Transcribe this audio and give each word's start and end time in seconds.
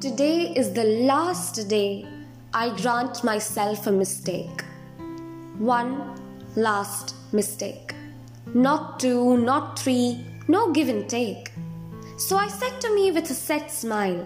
Today 0.00 0.52
is 0.54 0.72
the 0.74 0.84
last 0.84 1.68
day 1.68 2.06
I 2.54 2.68
grant 2.80 3.24
myself 3.24 3.88
a 3.88 3.90
mistake. 3.90 4.62
One 5.58 6.14
last 6.54 7.16
mistake. 7.32 7.96
Not 8.54 9.00
two, 9.00 9.38
not 9.38 9.76
three, 9.76 10.24
no 10.46 10.70
give 10.70 10.88
and 10.88 11.08
take. 11.08 11.50
So 12.16 12.36
I 12.36 12.46
said 12.46 12.80
to 12.82 12.94
me 12.94 13.10
with 13.10 13.28
a 13.32 13.34
set 13.34 13.72
smile, 13.72 14.24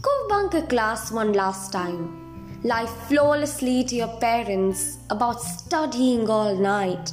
Go 0.00 0.28
bunk 0.28 0.54
a 0.54 0.62
class 0.62 1.10
one 1.10 1.32
last 1.32 1.72
time. 1.72 2.60
Lie 2.62 2.86
flawlessly 2.86 3.82
to 3.82 3.96
your 3.96 4.20
parents 4.20 4.98
about 5.10 5.42
studying 5.42 6.30
all 6.30 6.54
night. 6.54 7.12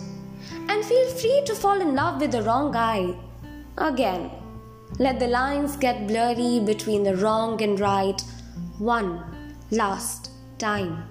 And 0.69 0.85
feel 0.85 1.09
free 1.15 1.41
to 1.47 1.55
fall 1.55 1.81
in 1.81 1.95
love 1.95 2.21
with 2.21 2.31
the 2.31 2.43
wrong 2.43 2.71
guy. 2.71 3.15
Again, 3.79 4.29
let 4.99 5.19
the 5.19 5.27
lines 5.27 5.75
get 5.75 6.07
blurry 6.07 6.59
between 6.59 7.03
the 7.03 7.15
wrong 7.17 7.61
and 7.61 7.79
right 7.79 8.21
one 8.79 9.23
last 9.71 10.31
time. 10.57 11.03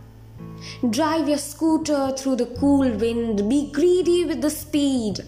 Drive 0.91 1.29
your 1.29 1.39
scooter 1.39 2.13
through 2.17 2.37
the 2.37 2.55
cool 2.59 2.91
wind, 2.91 3.49
be 3.49 3.71
greedy 3.73 4.25
with 4.25 4.43
the 4.43 4.51
speed. 4.51 5.21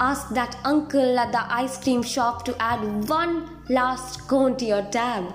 Ask 0.00 0.30
that 0.30 0.58
uncle 0.64 1.18
at 1.18 1.32
the 1.32 1.52
ice 1.52 1.82
cream 1.82 2.02
shop 2.02 2.44
to 2.44 2.62
add 2.62 3.08
one 3.08 3.64
last 3.68 4.28
cone 4.28 4.56
to 4.56 4.64
your 4.64 4.82
tab. 4.82 5.34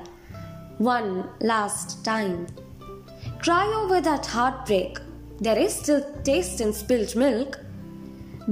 One 0.78 1.30
last 1.40 2.04
time. 2.06 2.48
Cry 3.40 3.66
over 3.66 4.02
that 4.02 4.26
heartbreak. 4.26 5.00
There 5.40 5.58
is 5.58 5.74
still 5.74 6.04
taste 6.24 6.62
in 6.62 6.74
spilt 6.74 7.16
milk. 7.16 7.60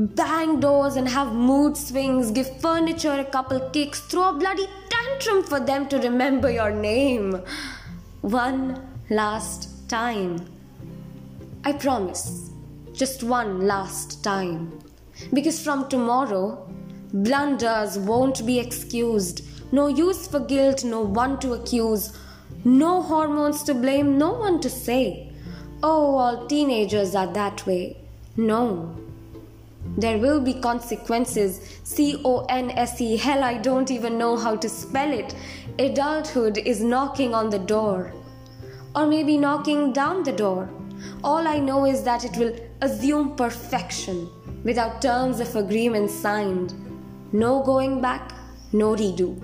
Bang 0.02 0.62
doors 0.62 0.96
and 0.96 1.10
have 1.10 1.34
mood 1.34 1.76
swings, 1.76 2.32
give 2.32 2.62
furniture 2.62 3.20
a 3.20 3.26
couple 3.26 3.60
kicks, 3.72 4.00
throw 4.00 4.30
a 4.30 4.34
bloody 4.34 4.66
tantrum 4.90 5.44
for 5.44 5.60
them 5.60 5.90
to 5.90 5.98
remember 5.98 6.50
your 6.50 6.72
name. 6.72 7.42
One 8.22 8.82
last 9.10 9.90
time. 9.90 10.46
I 11.66 11.74
promise, 11.74 12.50
just 12.94 13.24
one 13.24 13.68
last 13.68 14.24
time. 14.24 14.80
Because 15.34 15.62
from 15.62 15.90
tomorrow, 15.90 16.66
blunders 17.12 18.00
won't 18.00 18.46
be 18.46 18.58
excused. 18.58 19.44
No 19.74 19.88
use 19.88 20.30
for 20.30 20.40
guilt, 20.40 20.86
no 20.86 21.02
one 21.02 21.42
to 21.42 21.52
accuse. 21.52 22.18
No 22.64 23.02
hormones 23.02 23.64
to 23.64 23.74
blame, 23.74 24.18
no 24.18 24.32
one 24.32 24.62
to 24.62 24.70
say. 24.70 25.34
Oh, 25.84 26.16
all 26.16 26.48
teenagers 26.48 27.16
are 27.16 27.34
that 27.34 27.66
way. 27.66 27.98
No. 28.38 28.96
There 29.98 30.18
will 30.18 30.40
be 30.40 30.54
consequences. 30.54 31.80
C 31.84 32.22
O 32.24 32.46
N 32.50 32.72
S 32.72 33.02
E. 33.02 33.18
Hell, 33.18 33.44
I 33.44 33.58
don't 33.58 33.92
even 33.92 34.18
know 34.18 34.38
how 34.38 34.56
to 34.56 34.70
spell 34.70 35.12
it. 35.12 35.36
Adulthood 35.78 36.58
is 36.58 36.82
knocking 36.82 37.34
on 37.34 37.50
the 37.50 37.60
door. 37.60 38.14
Or 38.96 39.08
maybe 39.08 39.38
knocking 39.38 39.94
down 39.94 40.24
the 40.24 40.32
door. 40.32 40.70
All 41.24 41.48
I 41.48 41.60
know 41.60 41.86
is 41.86 42.04
that 42.04 42.26
it 42.26 42.36
will 42.38 42.56
assume 42.82 43.36
perfection 43.36 44.30
without 44.64 45.02
terms 45.02 45.40
of 45.40 45.56
agreement 45.56 46.10
signed. 46.10 46.74
No 47.32 47.62
going 47.64 48.02
back, 48.02 48.32
no 48.74 48.96
redo. 48.96 49.38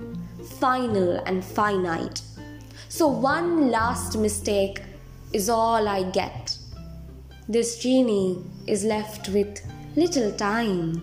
Final 0.58 1.22
and 1.26 1.44
finite. 1.44 2.22
So, 2.88 3.08
one 3.08 3.70
last 3.70 4.16
mistake 4.16 4.82
is 5.32 5.48
all 5.48 5.88
I 5.88 6.02
get. 6.10 6.56
This 7.48 7.78
genie 7.78 8.42
is 8.66 8.84
left 8.84 9.28
with 9.28 9.60
little 9.96 10.30
time. 10.32 11.02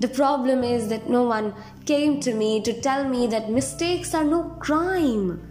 The 0.00 0.08
problem 0.08 0.62
is 0.62 0.88
that 0.88 1.10
no 1.10 1.24
one 1.24 1.52
came 1.84 2.20
to 2.20 2.32
me 2.32 2.62
to 2.62 2.80
tell 2.80 3.08
me 3.08 3.26
that 3.26 3.50
mistakes 3.50 4.14
are 4.14 4.24
no 4.24 4.44
crime. 4.60 5.42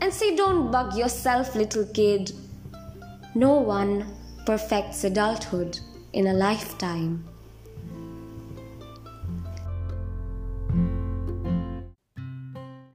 And 0.00 0.14
say, 0.14 0.36
don't 0.36 0.70
bug 0.70 0.96
yourself, 0.96 1.56
little 1.56 1.84
kid. 1.86 2.32
No 3.34 3.54
one 3.54 4.14
perfects 4.46 5.02
adulthood 5.02 5.80
in 6.12 6.28
a 6.28 6.32
lifetime. 6.32 7.28